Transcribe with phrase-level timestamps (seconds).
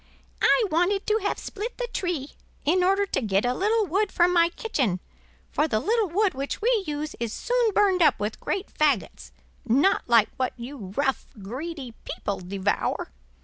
[0.41, 2.29] "I wanted to have split the tree,
[2.65, 4.99] in order to get a little wood for my kitchen,
[5.51, 9.29] for the little wood which we use is soon burned up with great fagots,
[9.63, 13.11] not like what you rough, greedy people devour!